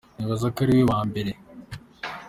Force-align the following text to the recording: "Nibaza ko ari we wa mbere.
"Nibaza 0.15 0.45
ko 0.53 0.57
ari 0.63 0.73
we 0.77 0.83
wa 0.91 0.99
mbere. 1.09 1.31